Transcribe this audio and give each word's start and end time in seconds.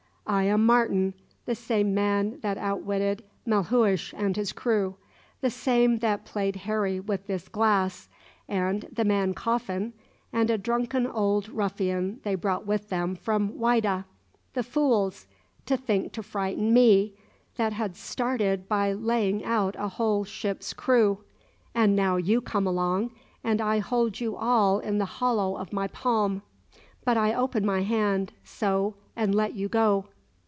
I 0.27 0.43
am 0.43 0.65
Martin 0.65 1.13
the 1.45 1.55
same 1.55 1.93
man 1.93 2.39
that 2.39 2.57
outwitted 2.57 3.25
Melhuish 3.45 4.13
and 4.15 4.37
his 4.37 4.53
crew 4.53 4.95
the 5.41 5.49
same 5.49 5.97
that 5.97 6.23
played 6.23 6.55
Harry 6.55 7.01
with 7.01 7.27
this 7.27 7.49
Glass, 7.49 8.07
and 8.47 8.87
the 8.93 9.03
man 9.03 9.33
Coffin, 9.33 9.91
and 10.31 10.49
a 10.49 10.57
drunken 10.57 11.05
old 11.05 11.49
ruffian 11.49 12.21
they 12.23 12.35
brought 12.35 12.65
with 12.65 12.87
them 12.87 13.13
from 13.13 13.57
Whydah! 13.59 14.05
The 14.53 14.63
fools! 14.63 15.27
to 15.65 15.75
think 15.75 16.13
to 16.13 16.23
frighten 16.23 16.73
me, 16.73 17.13
that 17.57 17.73
had 17.73 17.97
started 17.97 18.69
by 18.69 18.93
laying 18.93 19.43
out 19.43 19.75
a 19.77 19.89
whole 19.89 20.23
ship's 20.23 20.71
crew! 20.71 21.25
And 21.75 21.93
now 21.93 22.15
you 22.15 22.39
come 22.39 22.65
along; 22.65 23.11
and 23.43 23.59
I 23.59 23.79
hold 23.79 24.21
you 24.21 24.37
all 24.37 24.79
in 24.79 24.97
the 24.97 25.05
hollow 25.19 25.57
of 25.57 25.73
my 25.73 25.89
palm. 25.89 26.41
But 27.03 27.17
I 27.17 27.33
open 27.33 27.65
my 27.65 27.81
hand 27.81 28.31
so 28.45 28.95
and 29.13 29.35
let 29.35 29.55
you 29.55 29.67
go." 29.67 30.05